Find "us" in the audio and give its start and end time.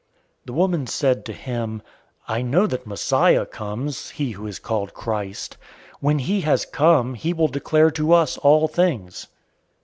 8.13-8.35